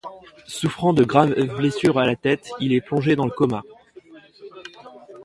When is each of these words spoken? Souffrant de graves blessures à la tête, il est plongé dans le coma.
Souffrant 0.47 0.93
de 0.93 1.03
graves 1.03 1.35
blessures 1.57 1.99
à 1.99 2.07
la 2.07 2.15
tête, 2.15 2.49
il 2.59 2.73
est 2.73 2.81
plongé 2.81 3.15
dans 3.15 3.25
le 3.25 3.29
coma. 3.31 3.61